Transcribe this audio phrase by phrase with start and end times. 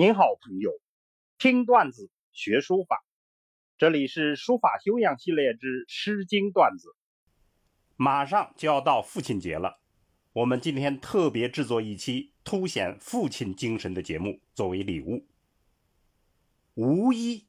[0.00, 0.80] 您好，朋友，
[1.36, 3.04] 听段子学书法，
[3.76, 6.88] 这里是书法修养系列之《诗经段子》。
[7.96, 9.78] 马上就要到父亲节了，
[10.32, 15.26] 我们今天特别制作一期凸显父亲精神的节目，作为礼物。
[16.72, 17.46] 无一，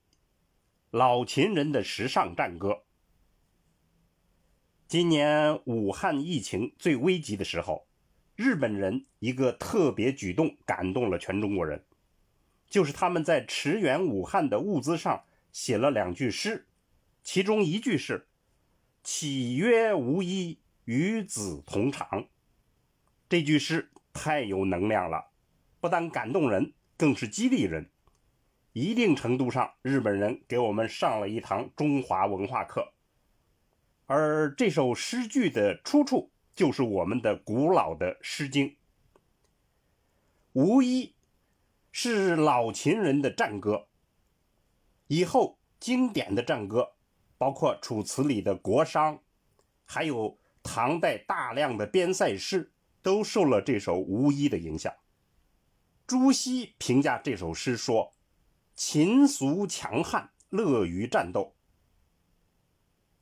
[0.90, 2.84] 老秦人的时尚战歌。
[4.90, 7.88] 今年武汉疫情最危急的时候，
[8.36, 11.86] 日本人一个特别举动感动了全中国人。
[12.72, 16.66] 就是他们在驰援武汉的物资上写了两句诗，
[17.22, 18.28] 其中一句是
[19.04, 22.28] “岂曰无衣，与子同裳”。
[23.28, 25.32] 这句诗太有能量了，
[25.82, 27.90] 不但感动人，更是激励人。
[28.72, 32.94] 一定程度上，日本人给我们上了一堂中华文化课。
[34.06, 38.70] 而这首诗句的出处，就是我们的古老的《诗经》。
[40.54, 41.14] 无衣。
[41.92, 43.88] 是老秦人的战歌。
[45.08, 46.94] 以后经典的战歌，
[47.38, 49.14] 包括《楚辞》里的《国殇》，
[49.86, 54.94] 还有唐代大量的边塞诗，都受了这首《无衣》的影响。
[56.08, 58.14] 朱熹评价这首诗说
[58.76, 61.56] ：“秦俗强悍，乐于战斗。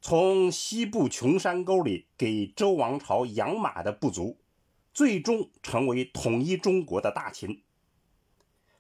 [0.02, 4.38] 从西部穷山沟里给周王朝养马的部族，
[4.94, 7.64] 最终成为统一中国的大秦。”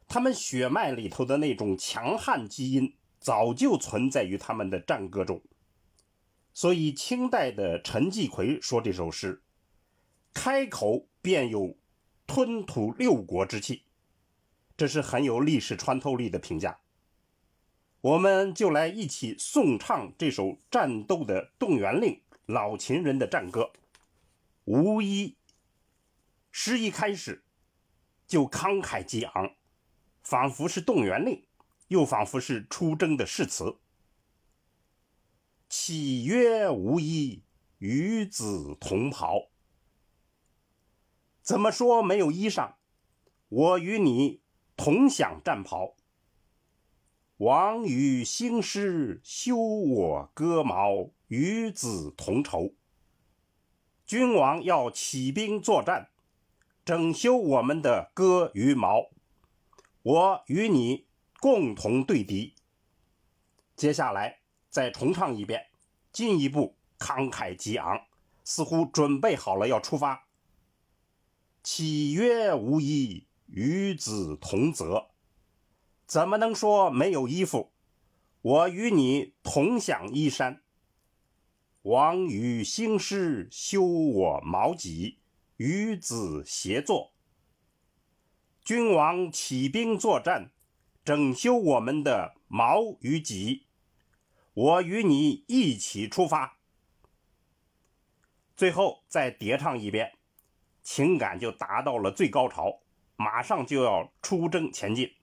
[0.10, 5.42] 他们血脉里头的那种强悍基因，早就存在于他们的战歌中。
[6.52, 9.44] 所以，清代的陈继奎说这首诗，
[10.34, 11.78] 开口便有
[12.26, 13.84] 吞吐六国之气，
[14.76, 16.80] 这是很有历史穿透力的评价。
[18.02, 23.72] 我们就来一起颂唱这首战斗的动员令——老秦人的战歌。
[24.66, 25.36] 无一
[26.52, 27.44] 诗一开始
[28.26, 29.54] 就慷慨激昂。
[30.30, 31.44] 仿佛是动员令，
[31.88, 33.80] 又仿佛是出征的誓词。
[35.68, 37.42] 岂曰无衣，
[37.80, 39.50] 与子同袍？
[41.42, 42.76] 怎么说没有衣裳？
[43.48, 44.44] 我与你
[44.78, 45.96] 同享战袍。
[47.38, 52.76] 王与兴师，修我戈矛，与子同仇。
[54.06, 56.12] 君王要起兵作战，
[56.86, 59.10] 整修我们的戈与矛。
[60.02, 61.08] 我与你
[61.40, 62.56] 共同对敌。
[63.76, 64.40] 接下来
[64.70, 65.68] 再重唱一遍，
[66.12, 68.06] 进一步慷慨激昂，
[68.44, 70.28] 似乎准备好了要出发。
[71.62, 75.10] 岂曰无衣，与子同泽？
[76.08, 77.72] 怎么能说没有衣服？
[78.42, 80.62] 我与你同享衣衫。
[81.82, 85.20] 王与兴师，修我矛戟，
[85.58, 87.14] 与子协作。
[88.70, 90.52] 君王起兵作战，
[91.04, 93.66] 整修我们的矛与戟，
[94.54, 96.60] 我与你一起出发。
[98.56, 100.20] 最后再叠唱一遍，
[100.84, 102.82] 情感就达到了最高潮，
[103.16, 105.16] 马上就要出征前进。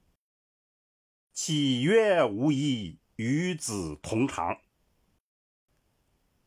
[1.33, 4.59] 岂曰无衣，与子同裳？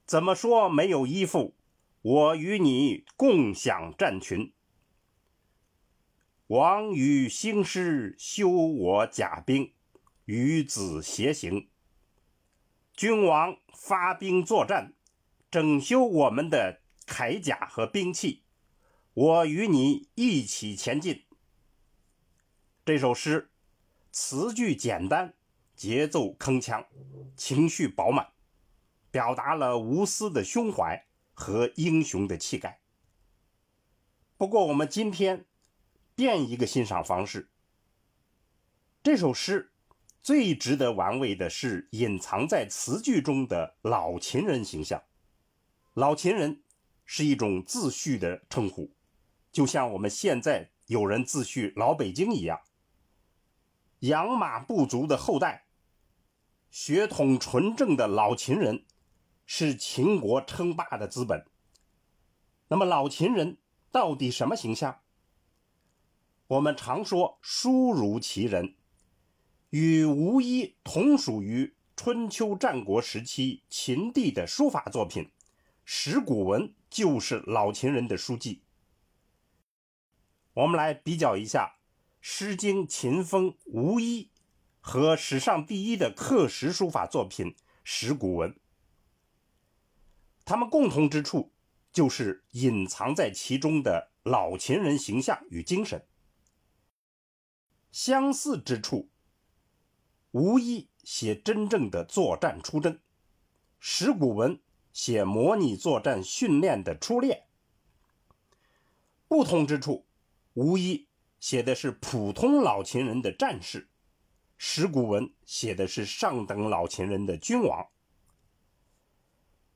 [0.05, 1.55] 怎么说没有衣服？
[2.01, 4.51] 我与你共享战群。
[6.49, 9.71] 王与兴师，修我甲兵，
[10.25, 11.69] 与子偕行。
[12.91, 14.95] 君王发兵作战，
[15.51, 18.45] 整修我们的铠甲和兵器，
[19.13, 21.23] 我与你一起前进。
[22.83, 23.51] 这首诗
[24.11, 25.35] 词句简单，
[25.75, 26.87] 节奏铿锵，
[27.37, 28.27] 情绪饱满，
[29.11, 32.81] 表达了无私的胸怀和英雄的气概。
[34.35, 35.45] 不过，我们今天。
[36.19, 37.49] 变一个欣赏方式。
[39.01, 39.71] 这首诗
[40.21, 45.01] 最值得玩味的是隐藏在词句中的老秦人形象。
[45.93, 46.61] 老秦人
[47.05, 48.91] 是一种自序的称呼，
[49.49, 52.59] 就像我们现在有人自序老北京一样。
[53.99, 55.67] 养马部族的后代，
[56.69, 58.83] 血统纯正的老秦人，
[59.45, 61.45] 是秦国称霸的资本。
[62.67, 63.57] 那么老秦人
[63.89, 64.99] 到底什么形象？
[66.49, 68.73] 我们常说“书如其人”，
[69.69, 75.25] 与吴一同属于春秋战国时期秦地的书法作品，
[75.85, 78.63] 《石鼓文》就是老秦人的书记。
[80.53, 81.75] 我们来比较一下
[82.19, 84.23] 《诗经·秦风·吴一》
[84.81, 87.45] 和史上第一的刻石书法作品
[87.83, 88.51] 《石鼓文》，
[90.43, 91.53] 他们共同之处
[91.91, 96.09] 就是隐藏在其中的老秦人形象与精神。
[97.91, 99.09] 相似之处，
[100.31, 102.99] 无一写真正的作战出征，
[103.79, 104.59] 石鼓文
[104.93, 107.47] 写模拟作战训练的初练。
[109.27, 110.05] 不同之处，
[110.53, 111.07] 无一
[111.39, 113.89] 写的是普通老秦人的战士，
[114.57, 117.87] 石鼓文写的是上等老秦人的君王。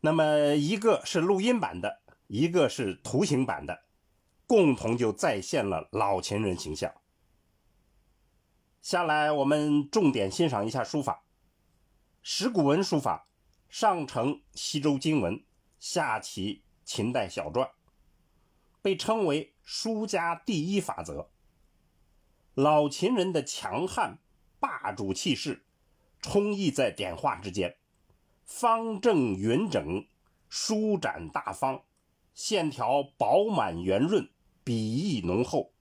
[0.01, 3.83] 那么，一个是录音版的，一个是图形版的，
[4.45, 6.93] 共同就再现了老秦人形象。
[8.83, 11.23] 下来，我们重点欣赏一下书法。
[12.21, 13.29] 石鼓文书法
[13.69, 15.41] 上承西周金文，
[15.79, 17.71] 下启秦代小篆，
[18.81, 21.31] 被称为书家第一法则。
[22.55, 24.19] 老秦人的强悍
[24.59, 25.65] 霸主气势，
[26.19, 27.77] 充溢在点画之间。
[28.43, 30.05] 方正匀整，
[30.49, 31.85] 舒展大方，
[32.33, 34.29] 线条饱满圆润，
[34.65, 35.71] 笔意浓厚，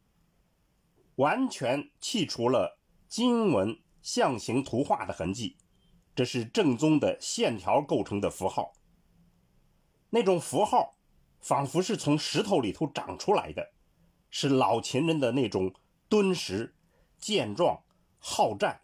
[1.17, 2.79] 完全去除了
[3.13, 5.59] 金文象形图画的痕迹。
[6.15, 8.73] 这是正宗的线条构成的符号，
[10.09, 10.97] 那种符号
[11.39, 13.73] 仿佛是从石头里头长出来的，
[14.31, 15.75] 是老秦人的那种
[16.09, 16.75] 敦实、
[17.19, 17.83] 健壮、
[18.19, 18.81] 好战。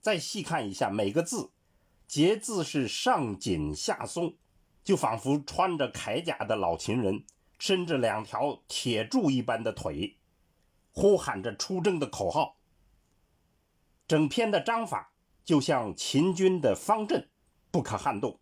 [0.00, 1.50] 再细看一下每个字。
[2.06, 4.36] 节字是上紧下松，
[4.82, 7.26] 就仿佛穿着铠甲的老秦人
[7.58, 10.16] 伸着两条铁柱一般的腿，
[10.92, 12.56] 呼喊着出征的口号。
[14.06, 15.14] 整篇的章法
[15.44, 17.30] 就像秦军的方阵，
[17.70, 18.38] 不可撼动。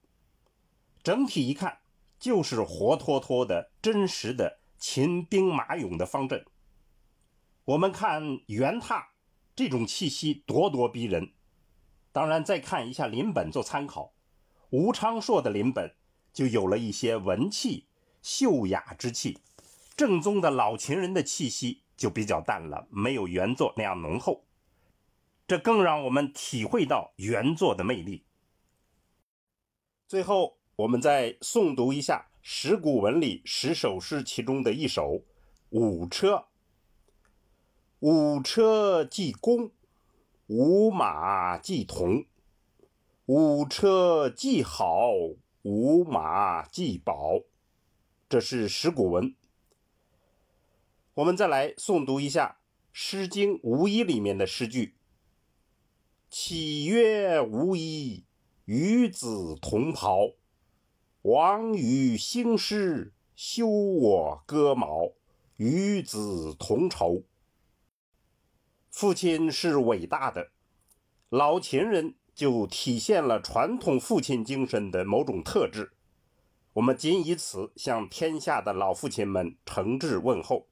[1.04, 1.78] 整体一看，
[2.18, 6.44] 就是活脱脱的真实的秦兵马俑的方阵。
[7.64, 9.04] 我们看圆榻，
[9.54, 11.32] 这种气息咄咄逼人。
[12.10, 14.14] 当然，再看一下临本做参考，
[14.70, 15.94] 吴昌硕的临本
[16.32, 17.86] 就有了一些文气、
[18.20, 19.38] 秀雅之气，
[19.96, 24.44] 正宗的老秦人的气息就比较淡了，没有原作那样浓厚。
[25.46, 28.24] 这更让我们体会到原作的魅力。
[30.06, 35.12] 最后，我们再诵读一下石鼓文里十首诗其中的一首
[35.70, 36.34] 《五车》：
[38.00, 39.70] 五车既公。
[40.48, 42.26] 五马既同，
[43.24, 45.12] 五车既好，
[45.62, 47.40] 五马既宝。
[48.28, 49.34] 这是石鼓文。
[51.14, 52.58] 我们再来诵读一下
[52.92, 54.96] 《诗经·无衣》里面的诗句
[56.34, 58.24] ：“岂曰无衣，
[58.64, 60.30] 与子同袍。
[61.20, 65.12] 王与兴师，修我戈矛，
[65.58, 67.24] 与子同仇。”
[68.90, 70.52] 父亲是伟大的，
[71.28, 75.92] 老秦人就体现了传统父亲精神的某种特质。
[76.72, 80.66] 我们仅以此向天下的老父亲们诚挚问候。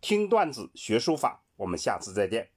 [0.00, 2.50] 听段子学书法，我们下次再见。